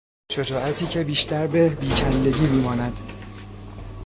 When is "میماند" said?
2.47-2.97